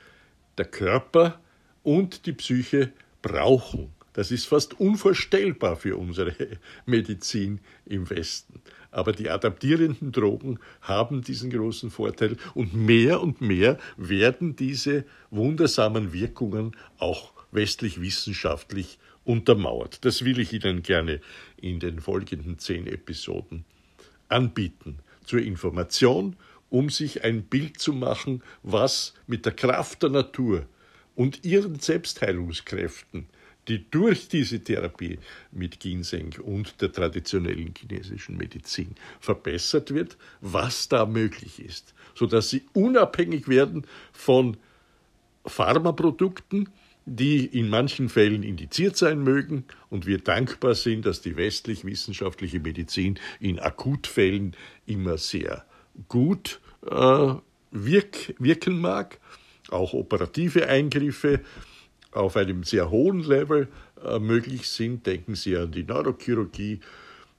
der 0.57 0.65
Körper 0.65 1.39
und 1.83 2.25
die 2.25 2.33
Psyche 2.33 2.91
brauchen. 3.21 3.91
Das 4.13 4.29
ist 4.29 4.45
fast 4.45 4.79
unvorstellbar 4.79 5.75
für 5.75 5.97
unsere 5.97 6.35
Medizin 6.85 7.59
im 7.85 8.09
Westen. 8.09 8.61
Aber 8.91 9.11
die 9.11 9.29
adaptierenden 9.29 10.11
Drogen 10.11 10.59
haben 10.81 11.23
diesen 11.23 11.49
großen 11.49 11.89
Vorteil 11.89 12.37
und 12.53 12.75
mehr 12.75 13.21
und 13.21 13.41
mehr 13.41 13.79
werden 13.97 14.55
diese 14.55 15.03
wundersamen 15.31 16.13
Wirkungen 16.13 16.75
auch 16.99 17.33
westlich 17.51 18.01
wissenschaftlich 18.01 18.99
untermauert. 19.25 20.05
Das 20.05 20.25
will 20.25 20.39
ich 20.39 20.53
Ihnen 20.53 20.83
gerne 20.83 21.21
in 21.57 21.79
den 21.79 21.99
folgenden 21.99 22.59
zehn 22.59 22.87
Episoden 22.87 23.65
anbieten. 24.29 24.99
Zur 25.25 25.41
Information, 25.41 26.35
um 26.69 26.89
sich 26.89 27.23
ein 27.23 27.43
Bild 27.43 27.79
zu 27.79 27.93
machen, 27.93 28.43
was 28.61 29.13
mit 29.27 29.45
der 29.45 29.53
Kraft 29.53 30.03
der 30.03 30.09
Natur 30.09 30.65
und 31.15 31.45
ihren 31.45 31.79
Selbstheilungskräften 31.79 33.27
die 33.67 33.89
durch 33.89 34.27
diese 34.27 34.59
Therapie 34.59 35.19
mit 35.51 35.79
Ginseng 35.79 36.35
und 36.41 36.81
der 36.81 36.91
traditionellen 36.91 37.73
chinesischen 37.77 38.37
Medizin 38.37 38.95
verbessert 39.19 39.93
wird, 39.93 40.17
was 40.41 40.89
da 40.89 41.05
möglich 41.05 41.63
ist, 41.63 41.93
sodass 42.13 42.49
sie 42.49 42.63
unabhängig 42.73 43.47
werden 43.47 43.85
von 44.11 44.57
Pharmaprodukten, 45.45 46.69
die 47.05 47.45
in 47.45 47.69
manchen 47.69 48.09
Fällen 48.09 48.43
indiziert 48.43 48.95
sein 48.95 49.19
mögen 49.23 49.65
und 49.89 50.05
wir 50.05 50.19
dankbar 50.19 50.75
sind, 50.75 51.05
dass 51.05 51.21
die 51.21 51.35
westlich-wissenschaftliche 51.35 52.59
Medizin 52.59 53.19
in 53.39 53.59
Akutfällen 53.59 54.55
immer 54.85 55.17
sehr 55.17 55.65
gut 56.07 56.61
äh, 56.89 57.33
wirk 57.71 58.35
wirken 58.39 58.79
mag, 58.79 59.19
auch 59.69 59.93
operative 59.93 60.67
Eingriffe 60.67 61.41
auf 62.11 62.37
einem 62.37 62.63
sehr 62.63 62.89
hohen 62.89 63.21
Level 63.21 63.67
äh, 64.03 64.19
möglich 64.19 64.69
sind. 64.69 65.05
Denken 65.05 65.35
Sie 65.35 65.57
an 65.57 65.71
die 65.71 65.83
Neurochirurgie 65.83 66.79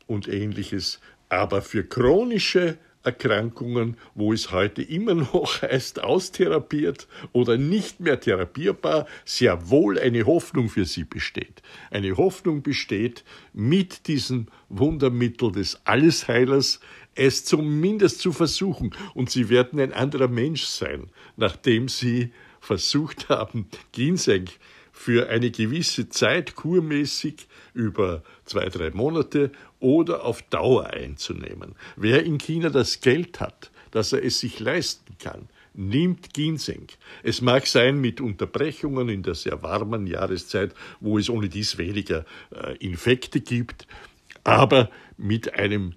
und 0.06 0.28
ähnliches. 0.28 1.00
Aber 1.28 1.62
für 1.62 1.84
chronische 1.84 2.78
Erkrankungen, 3.04 3.96
wo 4.14 4.32
es 4.32 4.50
heute 4.50 4.82
immer 4.82 5.14
noch 5.14 5.62
heißt, 5.62 6.02
austherapiert 6.02 7.06
oder 7.32 7.56
nicht 7.56 8.00
mehr 8.00 8.18
therapierbar, 8.18 9.06
sehr 9.24 9.70
wohl 9.70 9.98
eine 9.98 10.26
Hoffnung 10.26 10.68
für 10.68 10.84
sie 10.84 11.04
besteht. 11.04 11.62
Eine 11.90 12.16
Hoffnung 12.16 12.62
besteht, 12.62 13.24
mit 13.52 14.08
diesem 14.08 14.46
Wundermittel 14.68 15.52
des 15.52 15.80
Allesheilers 15.84 16.80
es 17.14 17.44
zumindest 17.44 18.20
zu 18.20 18.32
versuchen. 18.32 18.94
Und 19.14 19.30
sie 19.30 19.48
werden 19.48 19.78
ein 19.80 19.92
anderer 19.92 20.28
Mensch 20.28 20.64
sein, 20.64 21.10
nachdem 21.36 21.88
sie 21.88 22.32
versucht 22.60 23.28
haben, 23.28 23.68
Ginseng 23.92 24.48
für 24.92 25.28
eine 25.28 25.50
gewisse 25.50 26.08
Zeit 26.08 26.54
kurmäßig 26.54 27.48
über 27.74 28.22
zwei, 28.44 28.68
drei 28.68 28.90
Monate 28.90 29.50
oder 29.84 30.24
auf 30.24 30.40
Dauer 30.40 30.86
einzunehmen. 30.86 31.74
Wer 31.96 32.24
in 32.24 32.38
China 32.38 32.70
das 32.70 33.02
Geld 33.02 33.38
hat, 33.38 33.70
dass 33.90 34.14
er 34.14 34.24
es 34.24 34.40
sich 34.40 34.58
leisten 34.58 35.18
kann, 35.18 35.50
nimmt 35.74 36.32
Ginseng. 36.32 36.86
Es 37.22 37.42
mag 37.42 37.66
sein 37.66 38.00
mit 38.00 38.22
Unterbrechungen 38.22 39.10
in 39.10 39.22
der 39.22 39.34
sehr 39.34 39.62
warmen 39.62 40.06
Jahreszeit, 40.06 40.74
wo 41.00 41.18
es 41.18 41.28
ohne 41.28 41.50
dies 41.50 41.76
weniger 41.76 42.24
äh, 42.50 42.76
Infekte 42.78 43.42
gibt, 43.42 43.86
aber 44.42 44.90
mit 45.18 45.52
einem 45.52 45.92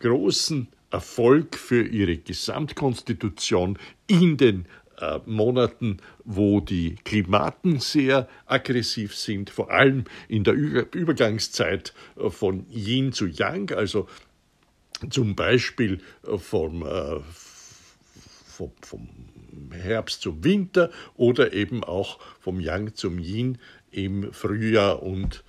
großen 0.00 0.66
Erfolg 0.90 1.54
für 1.56 1.86
ihre 1.86 2.16
Gesamtkonstitution 2.16 3.78
in 4.08 4.36
den 4.36 4.66
äh, 5.00 5.20
Monaten, 5.26 5.98
wo 6.24 6.60
die 6.60 6.96
Klimaten 7.04 7.80
sehr 7.80 8.28
aggressiv 8.46 9.14
sind, 9.14 9.50
vor 9.50 9.70
allem 9.70 10.04
in 10.28 10.44
der 10.44 10.54
Übergangszeit 10.54 11.94
äh, 12.16 12.30
von 12.30 12.66
Yin 12.70 13.12
zu 13.12 13.26
Yang, 13.26 13.72
also 13.72 14.08
zum 15.10 15.36
Beispiel 15.36 16.00
äh, 16.26 16.38
vom, 16.38 16.84
vom, 18.46 18.72
vom 18.82 19.08
Herbst 19.72 20.22
zum 20.22 20.42
Winter 20.44 20.90
oder 21.16 21.52
eben 21.52 21.84
auch 21.84 22.18
vom 22.40 22.60
Yang 22.60 22.94
zum 22.94 23.18
Yin 23.18 23.58
im 23.90 24.32
Frühjahr 24.32 25.02
und 25.02 25.44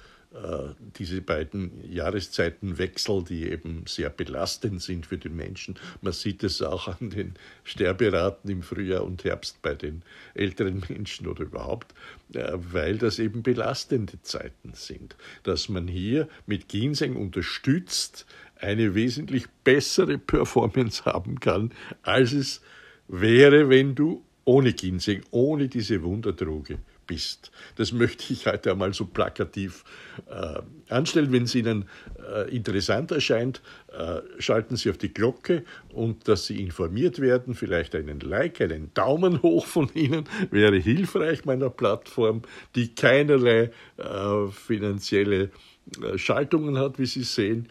diese 0.99 1.21
beiden 1.21 1.71
Jahreszeitenwechsel, 1.91 3.23
die 3.23 3.49
eben 3.49 3.85
sehr 3.87 4.11
belastend 4.11 4.81
sind 4.81 5.07
für 5.07 5.17
den 5.17 5.35
Menschen. 5.35 5.75
Man 6.01 6.13
sieht 6.13 6.43
es 6.43 6.61
auch 6.61 6.87
an 6.87 7.09
den 7.09 7.33
Sterberaten 7.63 8.49
im 8.51 8.61
Frühjahr 8.61 9.03
und 9.03 9.23
Herbst 9.23 9.61
bei 9.63 9.73
den 9.73 10.03
älteren 10.35 10.83
Menschen 10.89 11.25
oder 11.25 11.43
überhaupt, 11.43 11.95
äh, 12.33 12.51
weil 12.53 12.99
das 12.99 13.17
eben 13.17 13.41
belastende 13.41 14.21
Zeiten 14.21 14.73
sind. 14.73 15.15
Dass 15.43 15.67
man 15.67 15.87
hier 15.87 16.27
mit 16.45 16.67
Ginseng 16.69 17.15
unterstützt 17.15 18.27
eine 18.55 18.93
wesentlich 18.93 19.47
bessere 19.63 20.19
Performance 20.19 21.05
haben 21.05 21.39
kann, 21.39 21.71
als 22.03 22.33
es 22.33 22.61
wäre, 23.07 23.69
wenn 23.69 23.95
du 23.95 24.23
ohne 24.45 24.73
Ginseng, 24.73 25.23
ohne 25.31 25.69
diese 25.69 26.03
Wunderdroge 26.03 26.77
bist. 27.09 27.51
Das 27.75 27.91
möchte 27.91 28.31
ich 28.31 28.45
heute 28.45 28.71
einmal 28.71 28.93
so 28.93 29.05
plakativ 29.05 29.83
äh, 30.29 30.61
anstellen. 30.93 31.31
Wenn 31.31 31.43
es 31.43 31.55
Ihnen 31.55 31.85
äh, 32.31 32.55
interessant 32.55 33.11
erscheint, 33.11 33.61
äh, 33.91 34.21
schalten 34.37 34.77
Sie 34.77 34.91
auf 34.91 34.97
die 34.99 35.11
Glocke 35.11 35.63
und 35.91 36.27
dass 36.27 36.45
Sie 36.45 36.61
informiert 36.61 37.19
werden, 37.19 37.55
vielleicht 37.55 37.95
einen 37.95 38.19
Like, 38.19 38.61
einen 38.61 38.93
Daumen 38.93 39.41
hoch 39.41 39.65
von 39.65 39.89
Ihnen 39.95 40.25
wäre 40.51 40.77
hilfreich 40.77 41.45
meiner 41.45 41.71
Plattform, 41.71 42.43
die 42.75 42.93
keinerlei 42.93 43.71
äh, 43.97 44.47
finanzielle 44.51 45.49
äh, 46.03 46.17
Schaltungen 46.17 46.77
hat, 46.77 46.99
wie 46.99 47.07
Sie 47.07 47.23
sehen. 47.23 47.69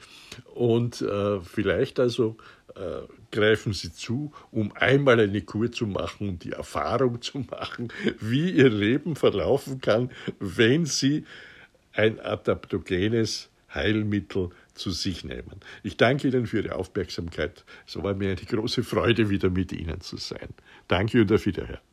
Und 0.53 1.01
äh, 1.01 1.41
vielleicht 1.41 2.01
also 2.01 2.37
äh, 2.79 3.07
greifen 3.31 3.73
Sie 3.73 3.93
zu, 3.93 4.33
um 4.51 4.73
einmal 4.77 5.21
eine 5.21 5.43
Kur 5.43 5.71
zu 5.71 5.87
machen 5.87 6.29
und 6.29 6.45
die 6.45 6.53
Erfahrung 6.53 7.21
zu 7.21 7.41
machen, 7.41 7.93
wie 8.21 8.51
Ihr 8.51 8.71
Leben 8.71 9.17
verlaufen 9.17 9.81
kann, 9.81 10.11
wenn 10.39 10.87
Sie 10.87 11.25
ein 11.93 12.21
adaptogenes 12.21 13.51
Heilmittel 13.75 14.51
zu 14.75 14.91
sich 14.91 15.25
nehmen. 15.25 15.61
Ich 15.83 15.97
danke 15.97 16.29
Ihnen 16.29 16.47
für 16.47 16.63
Ihre 16.63 16.77
Aufmerksamkeit. 16.77 17.65
Es 17.87 18.01
war 18.03 18.15
mir 18.15 18.31
eine 18.31 18.37
große 18.37 18.85
Freude, 18.85 19.29
wieder 19.29 19.51
mit 19.51 19.73
Ihnen 19.73 20.01
zu 20.01 20.17
sein. 20.17 20.49
Danke 20.87 21.21
und 21.21 21.33
auf 21.33 21.45
Wiederhören. 21.45 21.88